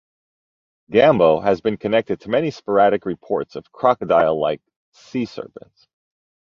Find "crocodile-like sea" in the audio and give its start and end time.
3.71-5.25